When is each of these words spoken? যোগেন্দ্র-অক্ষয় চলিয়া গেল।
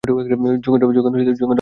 যোগেন্দ্র-অক্ষয় 0.03 0.99
চলিয়া 1.07 1.33
গেল। 1.33 1.49